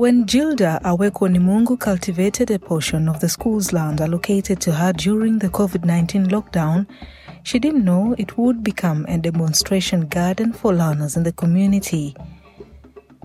When 0.00 0.24
Jilda 0.24 0.80
Aweko 0.80 1.28
Nimungu 1.28 1.78
cultivated 1.78 2.50
a 2.50 2.58
portion 2.58 3.06
of 3.06 3.20
the 3.20 3.28
school's 3.28 3.74
land 3.74 4.00
allocated 4.00 4.58
to 4.62 4.72
her 4.72 4.94
during 4.94 5.40
the 5.40 5.50
COVID 5.50 5.84
19 5.84 6.28
lockdown, 6.28 6.86
she 7.42 7.58
didn't 7.58 7.84
know 7.84 8.14
it 8.16 8.38
would 8.38 8.64
become 8.64 9.04
a 9.10 9.18
demonstration 9.18 10.08
garden 10.08 10.54
for 10.54 10.72
learners 10.72 11.18
in 11.18 11.24
the 11.24 11.32
community. 11.32 12.16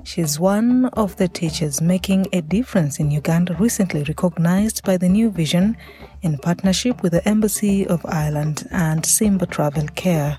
She's 0.04 0.38
one 0.38 0.88
of 0.88 1.16
the 1.16 1.30
teachers 1.30 1.80
making 1.80 2.28
a 2.34 2.42
difference 2.42 3.00
in 3.00 3.10
Uganda, 3.10 3.54
recently 3.54 4.04
recognized 4.04 4.84
by 4.84 4.98
the 4.98 5.08
New 5.08 5.32
Vision 5.32 5.78
in 6.24 6.38
partnership 6.40 7.02
with 7.02 7.14
the 7.14 7.26
Embassy 7.26 7.88
of 7.88 8.06
Ireland 8.06 8.68
and 8.72 9.06
Simba 9.06 9.46
Travel 9.46 9.88
Care. 9.96 10.38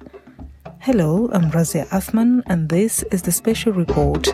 Hello, 0.80 1.30
I'm 1.32 1.50
Razia 1.50 1.88
Athman, 1.88 2.42
and 2.44 2.68
this 2.68 3.04
is 3.04 3.22
the 3.22 3.32
special 3.32 3.72
report. 3.72 4.28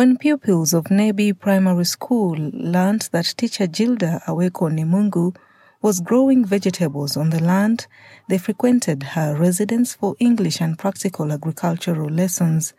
When 0.00 0.16
pupils 0.16 0.72
of 0.72 0.84
Nebbi 0.84 1.38
Primary 1.38 1.84
School 1.84 2.34
learned 2.54 3.10
that 3.12 3.34
teacher 3.36 3.66
Jilda 3.66 4.24
Aweko 4.24 4.70
Nimungu 4.72 5.36
was 5.82 6.00
growing 6.00 6.42
vegetables 6.42 7.18
on 7.18 7.28
the 7.28 7.42
land, 7.42 7.86
they 8.26 8.38
frequented 8.38 9.02
her 9.02 9.36
residence 9.36 9.92
for 9.92 10.16
English 10.18 10.62
and 10.62 10.78
practical 10.78 11.30
agricultural 11.30 12.08
lessons. 12.08 12.72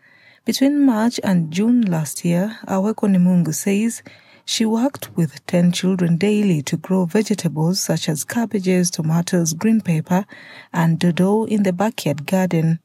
Between 0.44 0.84
March 0.84 1.20
and 1.22 1.52
June 1.52 1.82
last 1.82 2.24
year, 2.24 2.58
Aweko 2.66 3.06
Nimungu 3.08 3.54
says 3.54 4.02
she 4.44 4.66
worked 4.66 5.16
with 5.16 5.46
10 5.46 5.70
children 5.70 6.16
daily 6.16 6.60
to 6.62 6.76
grow 6.76 7.04
vegetables 7.04 7.78
such 7.78 8.08
as 8.08 8.24
cabbages, 8.24 8.90
tomatoes, 8.90 9.52
green 9.52 9.80
pepper, 9.80 10.26
and 10.72 10.98
dodo 10.98 11.44
in 11.44 11.62
the 11.62 11.72
backyard 11.72 12.26
garden. 12.26 12.80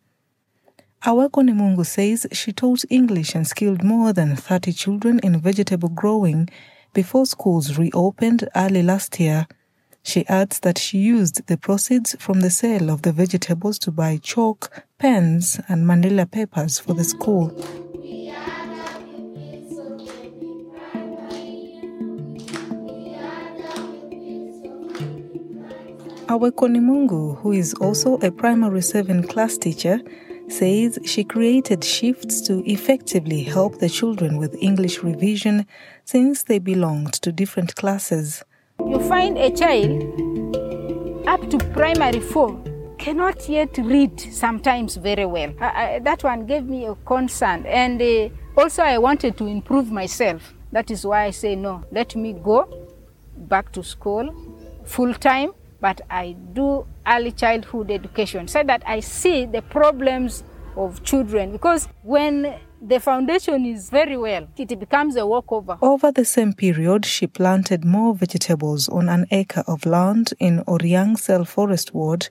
Aweko 1.03 1.43
Nimungu 1.43 1.85
says 1.85 2.25
she 2.31 2.51
taught 2.51 2.83
English 2.89 3.35
and 3.35 3.45
skilled 3.47 3.83
more 3.83 4.13
than 4.13 4.35
30 4.35 4.73
children 4.73 5.19
in 5.19 5.39
vegetable 5.39 5.89
growing 5.89 6.49
before 6.93 7.25
schools 7.27 7.77
reopened 7.77 8.49
early 8.55 8.81
last 8.81 9.19
year. 9.19 9.47
She 10.01 10.25
adds 10.27 10.59
that 10.61 10.79
she 10.79 10.97
used 10.97 11.45
the 11.47 11.57
proceeds 11.57 12.15
from 12.19 12.41
the 12.41 12.49
sale 12.49 12.89
of 12.89 13.03
the 13.03 13.11
vegetables 13.11 13.77
to 13.79 13.91
buy 13.91 14.17
chalk, 14.17 14.85
pens, 14.97 15.59
and 15.69 15.85
manila 15.85 16.25
papers 16.25 16.79
for 16.79 16.93
the 16.93 17.03
school. 17.03 17.51
Aweko 26.27 26.67
Nimungu, 26.67 27.37
who 27.37 27.51
is 27.51 27.73
also 27.75 28.15
a 28.17 28.31
primary 28.31 28.81
7 28.81 29.23
class 29.27 29.57
teacher, 29.57 30.01
says 30.49 30.99
she 31.05 31.23
created 31.23 31.83
shifts 31.83 32.41
to 32.41 32.63
effectively 32.69 33.43
help 33.43 33.79
the 33.79 33.89
children 33.89 34.37
with 34.37 34.55
English 34.61 35.03
revision 35.03 35.65
since 36.05 36.43
they 36.43 36.59
belonged 36.59 37.13
to 37.13 37.31
different 37.31 37.75
classes. 37.75 38.43
You 38.85 38.99
find 39.07 39.37
a 39.37 39.49
child 39.51 40.03
up 41.27 41.49
to 41.49 41.57
primary 41.73 42.19
four 42.19 42.59
cannot 42.97 43.47
yet 43.47 43.77
read 43.77 44.19
sometimes 44.19 44.95
very 44.95 45.25
well. 45.25 45.53
I, 45.59 45.65
I, 45.95 45.99
that 45.99 46.23
one 46.23 46.45
gave 46.45 46.65
me 46.65 46.85
a 46.85 46.95
concern, 47.05 47.65
and 47.65 48.01
uh, 48.01 48.29
also 48.57 48.83
I 48.83 48.97
wanted 48.97 49.37
to 49.37 49.45
improve 49.45 49.91
myself. 49.91 50.53
That 50.71 50.91
is 50.91 51.05
why 51.05 51.25
I 51.25 51.31
say 51.31 51.55
no. 51.55 51.83
Let 51.91 52.15
me 52.15 52.33
go 52.33 52.67
back 53.37 53.71
to 53.73 53.83
school 53.83 54.33
full 54.83 55.13
time, 55.13 55.51
but 55.79 56.01
I 56.09 56.35
do 56.53 56.85
early 57.07 57.31
childhood 57.31 57.91
education 57.91 58.47
so 58.47 58.63
that 58.63 58.83
I 58.85 58.99
see 58.99 59.45
the 59.45 59.61
problems 59.61 60.43
of 60.75 61.03
children 61.03 61.51
because 61.51 61.87
when 62.03 62.55
the 62.81 62.99
foundation 62.99 63.65
is 63.65 63.89
very 63.89 64.17
well, 64.17 64.47
it 64.55 64.79
becomes 64.79 65.15
a 65.15 65.25
walkover. 65.25 65.77
Over 65.81 66.11
the 66.11 66.25
same 66.25 66.53
period, 66.53 67.05
she 67.05 67.25
planted 67.25 67.83
more 67.83 68.13
vegetables 68.13 68.87
on 68.87 69.09
an 69.09 69.25
acre 69.31 69.63
of 69.67 69.85
land 69.85 70.33
in 70.39 70.63
Oriang 70.67 71.17
Cell 71.17 71.43
Forest 71.43 71.93
Ward, 71.93 72.29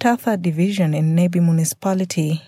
Tatha 0.00 0.40
Division 0.40 0.94
in 0.94 1.14
Nebbi 1.14 1.40
Municipality. 1.40 2.42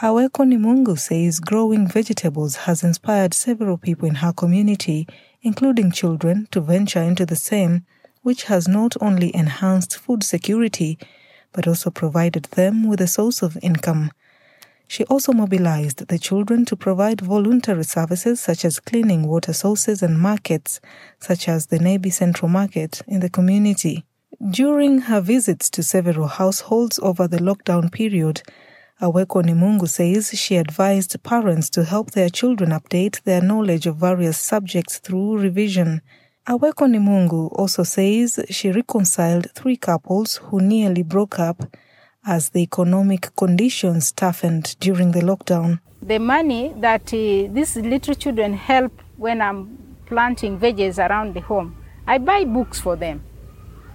Aweko 0.00 0.44
Nimungu 0.44 0.96
says 0.98 1.40
growing 1.40 1.88
vegetables 1.88 2.54
has 2.56 2.84
inspired 2.84 3.34
several 3.34 3.76
people 3.78 4.06
in 4.06 4.16
her 4.16 4.32
community, 4.32 5.08
including 5.42 5.90
children, 5.90 6.46
to 6.50 6.60
venture 6.60 7.02
into 7.02 7.26
the 7.26 7.34
same, 7.34 7.84
which 8.22 8.44
has 8.44 8.68
not 8.68 8.96
only 9.00 9.34
enhanced 9.34 9.96
food 9.98 10.22
security, 10.22 10.98
but 11.52 11.66
also 11.66 11.90
provided 11.90 12.44
them 12.44 12.86
with 12.88 13.00
a 13.00 13.06
source 13.06 13.42
of 13.42 13.58
income. 13.62 14.10
She 14.86 15.04
also 15.04 15.32
mobilized 15.32 16.08
the 16.08 16.18
children 16.18 16.64
to 16.64 16.76
provide 16.76 17.20
voluntary 17.20 17.84
services 17.84 18.40
such 18.40 18.64
as 18.64 18.80
cleaning 18.80 19.26
water 19.26 19.52
sources 19.52 20.02
and 20.02 20.18
markets, 20.18 20.80
such 21.20 21.46
as 21.46 21.66
the 21.66 21.78
Nebbi 21.78 22.10
Central 22.10 22.48
Market 22.48 23.02
in 23.06 23.20
the 23.20 23.28
community. 23.28 24.04
During 24.50 25.02
her 25.02 25.20
visits 25.20 25.68
to 25.70 25.82
several 25.82 26.28
households 26.28 26.98
over 27.00 27.28
the 27.28 27.38
lockdown 27.38 27.92
period, 27.92 28.42
Aweko 29.00 29.42
Nimungu 29.42 29.88
says 29.88 30.30
she 30.38 30.56
advised 30.56 31.22
parents 31.22 31.68
to 31.70 31.84
help 31.84 32.12
their 32.12 32.30
children 32.30 32.70
update 32.70 33.22
their 33.22 33.42
knowledge 33.42 33.86
of 33.86 33.96
various 33.96 34.38
subjects 34.38 34.98
through 34.98 35.38
revision. 35.38 36.00
Aweko 36.48 36.86
Nimungu 36.86 37.50
also 37.58 37.82
says 37.82 38.40
she 38.48 38.70
reconciled 38.70 39.50
three 39.54 39.76
couples 39.76 40.36
who 40.36 40.62
nearly 40.62 41.02
broke 41.02 41.38
up 41.38 41.62
as 42.24 42.48
the 42.48 42.60
economic 42.60 43.36
conditions 43.36 44.12
toughened 44.12 44.74
during 44.80 45.12
the 45.12 45.20
lockdown. 45.20 45.78
The 46.00 46.18
money 46.18 46.72
that 46.78 47.12
uh, 47.12 47.52
these 47.52 47.76
little 47.76 48.14
children 48.14 48.54
help 48.54 48.92
when 49.18 49.42
I'm 49.42 49.76
planting 50.06 50.58
veggies 50.58 50.96
around 50.98 51.34
the 51.34 51.40
home, 51.40 51.76
I 52.06 52.16
buy 52.16 52.44
books 52.44 52.80
for 52.80 52.96
them. 52.96 53.22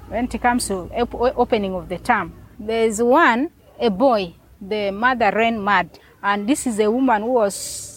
When 0.10 0.26
it 0.26 0.40
comes 0.40 0.68
to 0.68 0.92
op- 0.94 1.16
opening 1.36 1.74
of 1.74 1.90
the 1.90 1.98
term, 1.98 2.34
there's 2.60 3.02
one, 3.02 3.50
a 3.80 3.90
boy, 3.90 4.36
the 4.62 4.92
mother 4.92 5.32
ran 5.34 5.64
mad, 5.64 5.90
and 6.22 6.48
this 6.48 6.68
is 6.68 6.80
a 6.80 6.92
woman 6.92 7.24
who 7.24 7.32
was 7.32 7.93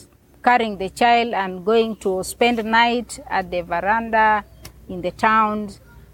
carrying 0.46 0.78
the 0.78 0.90
child 0.90 1.34
and 1.34 1.64
going 1.64 1.96
to 1.96 2.22
spend 2.22 2.64
night 2.64 3.18
at 3.28 3.50
the 3.50 3.62
veranda 3.62 4.44
in 4.88 5.00
the 5.02 5.10
town, 5.10 5.68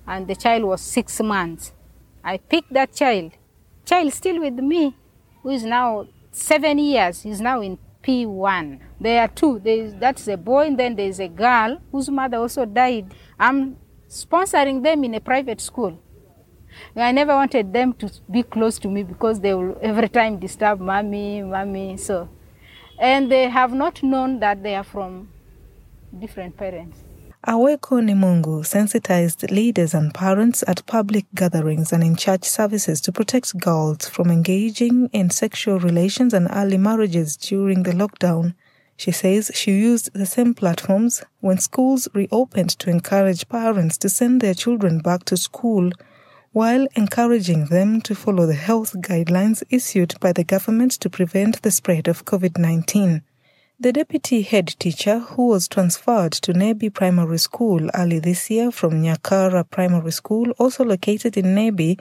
and 0.07 0.27
the 0.27 0.35
child 0.35 0.65
was 0.65 0.81
six 0.81 1.21
months. 1.21 1.73
I 2.25 2.39
picked 2.39 2.73
that 2.73 2.95
child 2.95 3.33
child 3.85 4.13
still 4.13 4.41
with 4.41 4.55
me, 4.55 4.97
who 5.43 5.51
is 5.51 5.65
now 5.65 6.07
seven 6.31 6.79
years. 6.79 7.23
He's 7.23 7.41
now 7.41 7.61
in 7.61 7.79
P1. 8.03 8.81
There 9.01 9.21
are 9.21 9.29
two. 9.29 9.61
There's, 9.63 9.95
that's 9.95 10.27
a 10.29 10.37
boy, 10.37 10.67
and 10.69 10.79
then 10.79 10.97
there's 10.97 11.21
a 11.21 11.29
girl 11.29 11.81
whose 11.91 12.09
mother 12.09 12.39
also 12.39 12.65
died. 12.65 13.15
I'm 13.39 13.77
sponsoring 14.09 14.83
them 14.83 15.05
in 15.05 15.15
a 15.15 15.21
private 15.21 15.61
school. 15.61 15.99
I 16.97 17.13
never 17.13 17.35
wanted 17.35 17.73
them 17.73 17.93
to 17.95 18.11
be 18.31 18.43
close 18.43 18.79
to 18.79 18.89
me 18.89 19.03
because 19.03 19.41
they 19.41 19.53
will 19.53 19.77
every 19.83 20.09
time 20.09 20.39
disturb 20.39 20.81
mommy, 20.81 21.43
mommy. 21.43 21.99
So, 21.99 22.31
and 23.03 23.33
they 23.33 23.49
have 23.49 23.75
not 23.75 24.01
known 24.05 24.39
that 24.39 24.63
they 24.63 24.77
are 24.77 24.85
from 24.85 25.29
different 26.21 26.57
parents. 26.57 26.99
Aweko 27.49 28.01
Nimungu 28.01 28.65
sensitized 28.65 29.51
leaders 29.51 29.93
and 29.93 30.15
parents 30.15 30.63
at 30.69 30.87
public 30.87 31.27
gatherings 31.35 31.93
and 31.93 32.05
in 32.05 32.15
church 32.15 32.45
services 32.45 33.01
to 33.01 33.11
protect 33.11 33.59
girls 33.59 34.09
from 34.09 34.31
engaging 34.31 35.09
in 35.13 35.31
sexual 35.31 35.81
relations 35.81 36.33
and 36.33 36.47
early 36.53 36.79
marriages 36.79 37.37
during 37.37 37.83
the 37.83 37.91
lockdown. 37.91 38.55
She 38.97 39.11
says 39.11 39.51
she 39.53 39.73
used 39.73 40.13
the 40.13 40.25
same 40.25 40.55
platforms 40.55 41.25
when 41.41 41.59
schools 41.59 42.07
reopened 42.15 42.71
to 42.79 42.91
encourage 42.91 43.49
parents 43.49 43.99
to 43.99 44.09
send 44.09 44.41
their 44.41 44.55
children 44.55 45.01
back 45.01 45.25
to 45.25 45.37
school 45.37 45.91
while 46.53 46.87
encouraging 46.95 47.67
them 47.67 48.01
to 48.03 48.15
follow 48.15 48.47
the 48.47 48.55
health 48.55 48.95
guidelines 49.01 49.63
issued 49.71 50.15
by 50.21 50.33
the 50.33 50.45
government 50.45 50.93
to 50.93 51.09
prevent 51.09 51.63
the 51.63 51.71
spread 51.71 52.07
of 52.09 52.25
COVID 52.25 52.59
19. 52.59 53.23
The 53.81 53.93
deputy 53.93 54.43
head 54.43 54.69
teacher, 54.79 55.19
who 55.19 55.49
was 55.49 55.67
transferred 55.67 56.33
to 56.33 56.53
Nebbi 56.53 56.93
Primary 56.93 57.39
School 57.39 57.89
early 57.95 58.21
this 58.21 58.49
year 58.51 58.71
from 58.71 59.03
Nyakara 59.03 59.69
Primary 59.69 60.13
School, 60.13 60.51
also 60.53 60.85
located 60.85 61.37
in 61.37 61.55
Nebbi, 61.55 61.99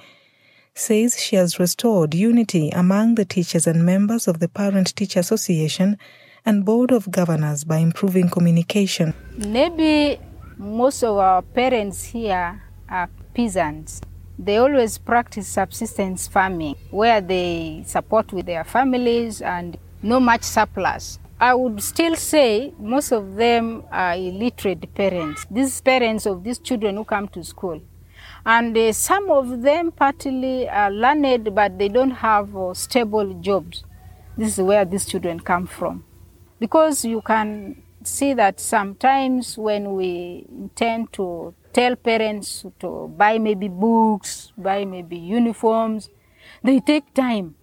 says 0.76 1.20
she 1.20 1.38
has 1.38 1.60
restored 1.60 2.14
unity 2.14 2.70
among 2.70 3.16
the 3.16 3.26
teachers 3.26 3.66
and 3.66 3.86
members 3.86 4.28
of 4.28 4.40
the 4.40 4.48
Parent 4.48 4.96
Teacher 4.96 5.22
Association 5.22 5.98
and 6.46 6.66
Board 6.66 6.92
of 6.92 7.10
Governors 7.10 7.64
by 7.64 7.78
improving 7.78 8.30
communication. 8.30 9.14
Maybe 9.38 10.20
most 10.58 11.04
of 11.04 11.18
our 11.18 11.42
parents 11.42 12.04
here 12.04 12.62
are 12.90 13.10
peasants. 13.34 14.02
They 14.40 14.58
always 14.58 14.98
practice 14.98 15.48
subsistence 15.48 16.28
farming 16.28 16.76
where 16.90 17.22
they 17.22 17.84
support 17.86 18.34
with 18.34 18.46
their 18.46 18.64
families 18.64 19.42
and 19.42 19.78
no 20.02 20.20
much 20.20 20.44
surplus. 20.44 21.20
I 21.40 21.54
would 21.54 21.82
still 21.82 22.16
say 22.16 22.74
most 22.80 23.12
of 23.12 23.36
them 23.36 23.84
are 23.92 24.14
illiterate 24.14 24.94
parents. 24.94 25.46
These 25.50 25.82
parents 25.82 26.26
of 26.26 26.44
these 26.44 26.60
children 26.60 26.96
who 26.98 27.04
come 27.04 27.28
to 27.30 27.44
school. 27.44 27.82
And 28.46 28.78
uh, 28.78 28.94
some 28.94 29.30
of 29.30 29.62
them 29.62 29.92
partly 29.92 30.68
are 30.70 30.92
learned, 30.92 31.54
but 31.54 31.78
they 31.78 31.90
don't 31.90 32.12
have 32.12 32.56
uh, 32.56 32.74
stable 32.74 33.34
jobs. 33.42 33.84
This 34.38 34.58
is 34.58 34.64
where 34.64 34.86
these 34.86 35.06
children 35.06 35.40
come 35.40 35.68
from. 35.68 36.04
Because 36.60 37.04
you 37.06 37.22
can 37.22 37.82
see 38.04 38.34
that 38.34 38.60
sometimes 38.60 39.58
when 39.58 39.94
we 39.96 40.46
intend 40.50 41.14
to 41.14 41.54
tell 41.74 41.96
parents 41.96 42.66
to 42.80 43.14
buy 43.18 43.38
maybe 43.38 43.68
books, 43.68 44.52
buy 44.58 44.86
maybe 44.86 45.18
uniforms, 45.18 46.10
they 46.64 46.80
take 46.80 47.14
time. 47.14 47.56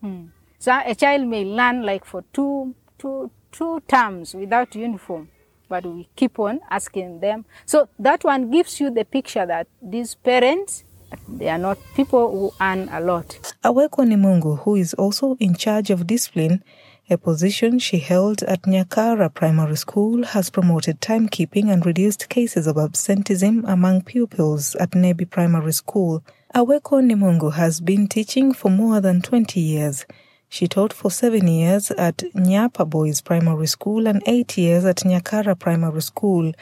Hmm. 0.00 0.26
So 0.58 0.72
a 0.84 0.94
child 0.94 1.26
may 1.26 1.44
learn 1.44 1.82
like 1.82 2.04
for 2.04 2.24
two, 2.32 2.74
two, 2.98 3.30
two 3.52 3.80
terms 3.88 4.34
without 4.34 4.74
uniform, 4.74 5.28
but 5.68 5.84
we 5.86 6.08
keep 6.16 6.38
on 6.38 6.60
asking 6.70 7.20
them. 7.20 7.44
So 7.64 7.88
that 7.98 8.24
one 8.24 8.50
gives 8.50 8.80
you 8.80 8.90
the 8.90 9.04
picture 9.04 9.46
that 9.46 9.68
these 9.80 10.14
parents, 10.14 10.84
they 11.28 11.48
are 11.48 11.58
not 11.58 11.78
people 11.94 12.30
who 12.30 12.52
earn 12.60 12.88
a 12.90 13.00
lot. 13.00 13.28
Aweko 13.64 14.04
Nimungu, 14.06 14.58
who 14.60 14.74
is 14.76 14.94
also 14.94 15.36
in 15.40 15.54
charge 15.54 15.90
of 15.90 16.06
discipline, 16.06 16.62
a 17.10 17.16
position 17.16 17.78
she 17.78 17.98
held 17.98 18.42
at 18.42 18.62
Nyakara 18.62 19.32
Primary 19.32 19.76
School, 19.76 20.24
has 20.24 20.50
promoted 20.50 21.00
timekeeping 21.00 21.72
and 21.72 21.86
reduced 21.86 22.28
cases 22.28 22.66
of 22.66 22.76
absenteeism 22.76 23.64
among 23.64 24.02
pupils 24.02 24.74
at 24.74 24.90
Nebbi 24.90 25.24
Primary 25.30 25.72
School. 25.72 26.22
Aweko 26.54 27.00
Nimungu 27.02 27.54
has 27.54 27.80
been 27.80 28.08
teaching 28.08 28.52
for 28.52 28.70
more 28.70 29.00
than 29.00 29.22
20 29.22 29.58
years. 29.58 30.04
She 30.50 30.68
taught 30.68 30.92
for 30.92 31.10
seven 31.10 31.48
years 31.48 31.90
at 31.92 32.18
Nyapea 32.34 32.90
Boys 32.90 33.22
Primary 33.22 33.68
School 33.68 34.06
and 34.06 34.22
eight 34.26 34.58
years 34.58 34.84
at 34.84 34.98
Nyakara 34.98 35.58
Primary 35.58 36.02
School. 36.02 36.52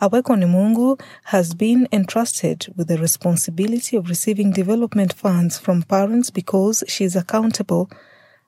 Aweko 0.00 0.34
Nimungu 0.34 0.98
has 1.24 1.54
been 1.54 1.88
entrusted 1.92 2.72
with 2.74 2.88
the 2.88 2.96
responsibility 2.96 3.98
of 3.98 4.08
receiving 4.08 4.50
development 4.50 5.12
funds 5.12 5.58
from 5.58 5.82
parents 5.82 6.30
because 6.30 6.82
she 6.88 7.04
is 7.04 7.14
accountable 7.14 7.90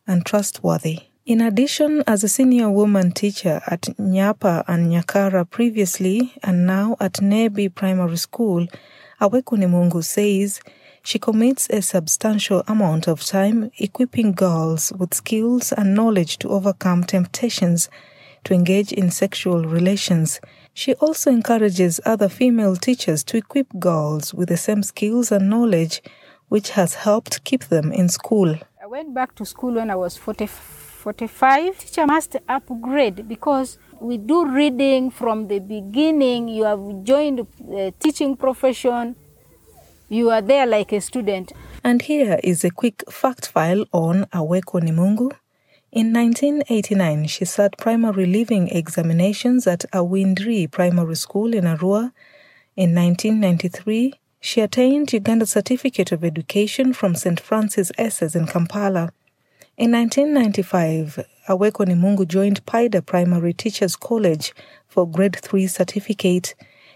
and 0.06 0.24
trustworthy. 0.24 1.00
In 1.26 1.40
addition, 1.40 2.04
as 2.06 2.22
a 2.22 2.28
senior 2.28 2.70
woman 2.70 3.10
teacher 3.10 3.60
at 3.66 3.80
Nyapea 3.98 4.62
and 4.68 4.92
Nyakara 4.92 5.50
previously 5.50 6.32
and 6.44 6.64
now 6.64 6.94
at 7.00 7.14
Nebbi 7.14 7.74
Primary 7.74 8.16
School, 8.16 8.68
Aweko 9.20 9.58
Nimungu 9.58 10.04
says 10.04 10.60
she 11.02 11.18
commits 11.18 11.68
a 11.68 11.82
substantial 11.82 12.62
amount 12.68 13.08
of 13.08 13.24
time 13.24 13.72
equipping 13.78 14.34
girls 14.34 14.92
with 14.92 15.14
skills 15.14 15.72
and 15.72 15.96
knowledge 15.96 16.38
to 16.38 16.48
overcome 16.50 17.02
temptations 17.02 17.88
to 18.44 18.54
engage 18.54 18.92
in 18.92 19.10
sexual 19.10 19.64
relations. 19.64 20.40
She 20.74 20.94
also 20.94 21.32
encourages 21.32 22.00
other 22.06 22.28
female 22.28 22.76
teachers 22.76 23.24
to 23.24 23.38
equip 23.38 23.66
girls 23.80 24.32
with 24.32 24.48
the 24.48 24.56
same 24.56 24.84
skills 24.84 25.32
and 25.32 25.50
knowledge, 25.50 26.02
which 26.50 26.70
has 26.70 26.94
helped 26.94 27.42
keep 27.42 27.64
them 27.64 27.90
in 27.90 28.08
school. 28.08 28.54
I 28.80 28.86
went 28.86 29.12
back 29.12 29.34
to 29.34 29.44
school 29.44 29.74
when 29.74 29.90
I 29.90 29.96
was 29.96 30.16
40, 30.16 30.46
45. 31.06 31.78
Teacher 31.78 32.04
must 32.04 32.34
upgrade 32.48 33.28
because 33.28 33.78
we 34.00 34.18
do 34.18 34.44
reading 34.44 35.08
from 35.08 35.46
the 35.46 35.60
beginning. 35.60 36.48
You 36.48 36.64
have 36.64 37.04
joined 37.04 37.46
the 37.60 37.94
teaching 38.00 38.36
profession. 38.36 39.14
You 40.08 40.30
are 40.30 40.42
there 40.42 40.66
like 40.66 40.90
a 40.90 41.00
student. 41.00 41.52
And 41.84 42.02
here 42.02 42.40
is 42.42 42.64
a 42.64 42.70
quick 42.70 43.04
fact 43.08 43.46
file 43.46 43.84
on 43.92 44.24
Aweko 44.32 44.80
Nimungu. 44.82 45.30
In 45.92 46.12
1989, 46.12 47.28
she 47.28 47.44
sat 47.44 47.78
primary 47.78 48.26
leaving 48.26 48.66
examinations 48.70 49.68
at 49.68 49.84
Awindri 49.92 50.68
Primary 50.68 51.14
School 51.14 51.54
in 51.54 51.66
Arua. 51.66 52.10
In 52.74 52.96
1993, 52.96 54.14
she 54.40 54.60
attained 54.60 55.12
Uganda 55.12 55.46
Certificate 55.46 56.10
of 56.10 56.24
Education 56.24 56.92
from 56.92 57.14
St. 57.14 57.38
Francis 57.38 57.92
Esses 57.96 58.34
in 58.34 58.48
Kampala. 58.48 59.12
In 59.78 59.92
1995, 59.92 61.22
Aweko 61.48 61.84
Mungu 61.84 62.26
joined 62.26 62.64
Paidha 62.64 63.04
Primary 63.04 63.52
Teachers 63.52 63.94
College 63.94 64.54
for 64.88 65.06
Grade 65.06 65.36
3 65.36 65.66
certificate. 65.66 66.54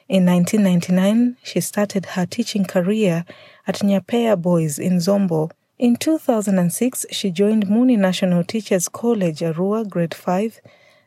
In 0.08 0.24
1999, 0.24 1.36
she 1.42 1.60
started 1.60 2.06
her 2.06 2.24
teaching 2.24 2.64
career 2.64 3.26
at 3.66 3.80
Nyapea 3.80 4.40
Boys 4.40 4.78
in 4.78 4.98
Zombo. 4.98 5.50
In 5.78 5.96
2006, 5.96 7.04
she 7.10 7.30
joined 7.30 7.68
Muni 7.68 7.98
National 7.98 8.44
Teachers 8.44 8.88
College, 8.88 9.40
Arua, 9.40 9.86
Grade 9.86 10.14
5, 10.14 10.62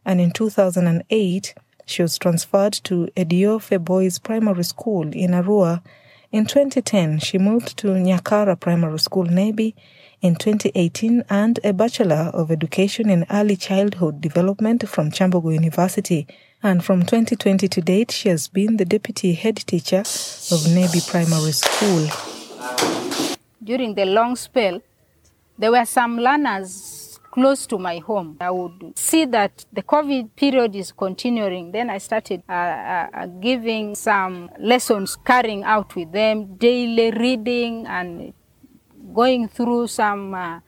and 0.06 0.22
in 0.22 0.30
2008, 0.30 1.56
she 1.88 2.04
was 2.04 2.20
transferred 2.20 2.74
to 2.84 3.08
Ediofe 3.18 3.84
Boys 3.84 4.20
Primary 4.20 4.64
School 4.64 5.08
in 5.12 5.32
Arua. 5.32 5.82
In 6.34 6.48
2010, 6.48 7.20
she 7.20 7.38
moved 7.38 7.78
to 7.78 7.90
Nyakara 7.90 8.60
Primary 8.60 8.98
School, 8.98 9.26
Nebbi. 9.26 9.76
In 10.20 10.34
2018, 10.34 11.26
earned 11.30 11.60
a 11.64 11.74
Bachelor 11.74 12.32
of 12.34 12.50
Education 12.50 13.12
in 13.12 13.24
Early 13.30 13.56
Childhood 13.56 14.20
Development 14.20 14.90
from 14.90 15.12
Kyambogo 15.12 15.54
University. 15.54 16.26
And 16.64 16.84
from 16.84 17.02
2020 17.02 17.68
to 17.68 17.82
date, 17.82 18.10
she 18.10 18.30
has 18.30 18.48
been 18.48 18.78
the 18.78 18.86
deputy 18.86 19.34
head 19.34 19.58
teacher 19.58 20.00
of 20.00 20.66
Nebbi 20.74 21.08
Primary 21.08 21.52
School. 21.52 22.10
During 23.64 23.94
the 23.94 24.06
long 24.06 24.36
spell, 24.36 24.82
there 25.60 25.72
were 25.72 25.86
some 25.86 26.18
learners 26.18 27.03
close 27.34 27.66
to 27.66 27.80
my 27.80 27.98
home. 27.98 28.38
I 28.40 28.52
would 28.52 28.94
see 28.96 29.26
that 29.26 29.66
the 29.74 29.82
COVID 29.82 30.36
period 30.36 30.76
is 30.76 30.92
continuing. 30.92 31.72
Then 31.72 31.90
I 31.90 31.98
started 31.98 32.44
uh, 32.48 32.54
uh, 32.54 33.26
giving 33.26 33.96
some 33.96 34.52
lessons, 34.60 35.16
carrying 35.16 35.64
out 35.64 35.96
with 35.96 36.12
them, 36.12 36.58
daily 36.58 37.10
reading 37.10 37.88
and 37.88 38.34
going 39.16 39.48
through 39.48 39.88
some 39.88 40.36
uh, 40.36 40.60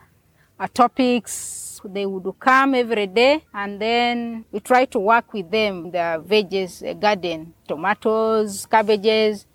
uh, 0.59 0.67
topics. 0.73 1.81
They 1.85 2.07
would 2.07 2.33
come 2.39 2.73
every 2.73 3.05
day, 3.05 3.43
and 3.53 3.79
then 3.79 4.45
we 4.51 4.59
try 4.59 4.85
to 4.85 4.97
work 4.97 5.33
with 5.33 5.51
them 5.51 5.91
the 5.91 6.23
veggies 6.25 6.81
uh, 6.81 6.93
garden, 6.93 7.53
tomatoes, 7.67 8.65
cabbages, 8.65 9.45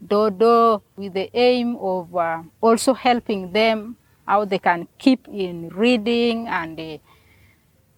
dodo, 0.00 0.82
with 0.96 1.12
the 1.12 1.28
aim 1.34 1.76
of 1.76 2.16
uh, 2.16 2.42
also 2.62 2.94
helping 2.94 3.52
them 3.52 3.98
how 4.30 4.44
they 4.44 4.60
can 4.60 4.86
keep 4.98 5.26
in 5.26 5.68
reading 5.70 6.46
and 6.46 6.78
uh, 6.78 6.98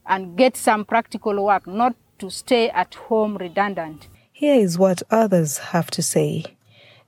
and 0.07 0.35
get 0.37 0.57
some 0.57 0.83
practical 0.85 1.45
work, 1.45 1.67
not 1.67 1.95
to 2.19 2.31
stay 2.31 2.71
at 2.71 2.95
home 3.07 3.37
redundant. 3.37 4.09
Here 4.33 4.59
is 4.67 4.79
what 4.79 5.03
others 5.11 5.59
have 5.73 5.91
to 5.91 6.03
say. 6.03 6.33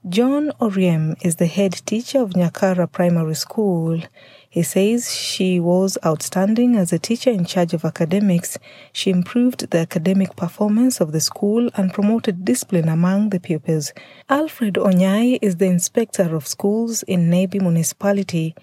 John 0.06 0.52
Oriem 0.60 1.16
is 1.24 1.36
the 1.36 1.46
head 1.46 1.72
teacher 1.86 2.20
of 2.20 2.34
Nyakara 2.40 2.86
Primary 2.92 3.34
School. 3.34 4.02
He 4.50 4.62
says 4.62 5.00
she 5.10 5.58
was 5.58 5.96
outstanding 6.04 6.76
as 6.76 6.92
a 6.92 6.98
teacher 6.98 7.30
in 7.30 7.46
charge 7.46 7.72
of 7.72 7.84
academics. 7.86 8.58
She 8.92 9.10
improved 9.10 9.70
the 9.70 9.78
academic 9.78 10.36
performance 10.36 11.00
of 11.00 11.12
the 11.12 11.20
school 11.30 11.70
and 11.76 11.94
promoted 11.94 12.44
discipline 12.44 12.90
among 12.90 13.30
the 13.30 13.40
pupils. 13.40 13.94
Alfred 14.28 14.74
Onyai 14.74 15.38
is 15.40 15.56
the 15.56 15.70
inspector 15.76 16.36
of 16.36 16.46
schools 16.46 17.02
in 17.04 17.30
Nebbi 17.30 17.60
municipality. 17.62 18.54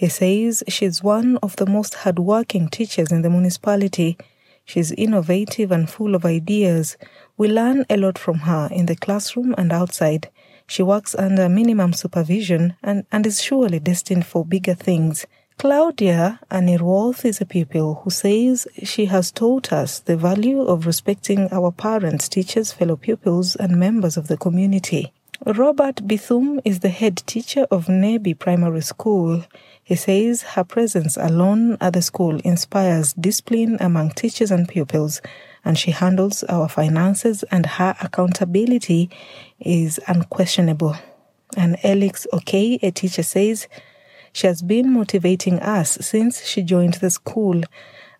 He 0.00 0.08
says 0.08 0.64
she's 0.66 1.02
one 1.02 1.36
of 1.42 1.56
the 1.56 1.66
most 1.66 1.92
hardworking 1.92 2.70
teachers 2.70 3.12
in 3.12 3.20
the 3.20 3.28
municipality. 3.28 4.16
She's 4.64 4.92
innovative 4.92 5.70
and 5.70 5.90
full 5.90 6.14
of 6.14 6.24
ideas. 6.24 6.96
We 7.36 7.48
learn 7.48 7.84
a 7.90 7.98
lot 7.98 8.16
from 8.16 8.38
her 8.48 8.70
in 8.72 8.86
the 8.86 8.96
classroom 8.96 9.54
and 9.58 9.70
outside. 9.70 10.30
She 10.66 10.82
works 10.82 11.14
under 11.14 11.50
minimum 11.50 11.92
supervision 11.92 12.76
and, 12.82 13.04
and 13.12 13.26
is 13.26 13.42
surely 13.42 13.78
destined 13.78 14.24
for 14.24 14.42
bigger 14.42 14.72
things. 14.72 15.26
Claudia 15.58 16.40
Anirworth 16.50 17.26
is 17.26 17.42
a 17.42 17.44
pupil 17.44 18.00
who 18.02 18.08
says 18.08 18.66
she 18.82 19.04
has 19.04 19.30
taught 19.30 19.70
us 19.70 19.98
the 19.98 20.16
value 20.16 20.62
of 20.62 20.86
respecting 20.86 21.52
our 21.52 21.70
parents, 21.70 22.26
teachers, 22.26 22.72
fellow 22.72 22.96
pupils, 22.96 23.54
and 23.54 23.76
members 23.76 24.16
of 24.16 24.28
the 24.28 24.38
community. 24.38 25.12
Robert 25.46 26.06
Bithum 26.06 26.60
is 26.66 26.80
the 26.80 26.90
head 26.90 27.22
teacher 27.24 27.66
of 27.70 27.86
Nebbi 27.86 28.38
Primary 28.38 28.82
School. 28.82 29.42
He 29.82 29.96
says 29.96 30.42
her 30.42 30.64
presence 30.64 31.16
alone 31.16 31.78
at 31.80 31.94
the 31.94 32.02
school 32.02 32.38
inspires 32.40 33.14
discipline 33.14 33.78
among 33.80 34.10
teachers 34.10 34.50
and 34.50 34.68
pupils, 34.68 35.22
and 35.64 35.78
she 35.78 35.92
handles 35.92 36.44
our 36.44 36.68
finances, 36.68 37.42
and 37.44 37.64
her 37.64 37.96
accountability 38.02 39.08
is 39.58 39.98
unquestionable. 40.06 40.94
And 41.56 41.78
Elix 41.78 42.26
Okay, 42.34 42.78
a 42.82 42.90
teacher, 42.90 43.22
says 43.22 43.66
she 44.34 44.46
has 44.46 44.60
been 44.60 44.92
motivating 44.92 45.58
us 45.60 45.92
since 46.02 46.44
she 46.44 46.60
joined 46.60 46.94
the 46.94 47.08
school. 47.08 47.62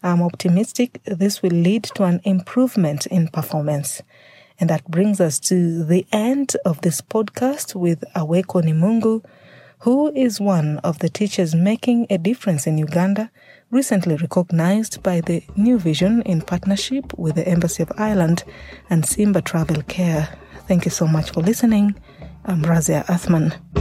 I'm 0.02 0.22
optimistic 0.22 1.02
this 1.04 1.42
will 1.42 1.50
lead 1.50 1.84
to 1.96 2.04
an 2.04 2.22
improvement 2.24 3.04
in 3.04 3.28
performance. 3.28 4.00
And 4.60 4.68
that 4.68 4.88
brings 4.90 5.20
us 5.20 5.40
to 5.40 5.82
the 5.84 6.06
end 6.12 6.54
of 6.66 6.82
this 6.82 7.00
podcast 7.00 7.74
with 7.74 8.04
Aweko 8.14 8.62
Nimungu, 8.62 9.24
who 9.80 10.12
is 10.14 10.38
one 10.38 10.76
of 10.78 10.98
the 10.98 11.08
teachers 11.08 11.54
making 11.54 12.06
a 12.10 12.18
difference 12.18 12.66
in 12.66 12.76
Uganda, 12.76 13.30
recently 13.70 14.16
recognized 14.16 15.02
by 15.02 15.22
the 15.22 15.42
New 15.56 15.78
Vision 15.78 16.20
in 16.22 16.42
partnership 16.42 17.16
with 17.18 17.36
the 17.36 17.48
Embassy 17.48 17.82
of 17.82 17.90
Ireland 17.96 18.44
and 18.90 19.06
Simba 19.06 19.40
Travel 19.40 19.82
Care. 19.84 20.28
Thank 20.68 20.84
you 20.84 20.90
so 20.90 21.06
much 21.06 21.30
for 21.30 21.40
listening. 21.40 21.94
I'm 22.44 22.62
Razia 22.62 23.06
Athman. 23.06 23.79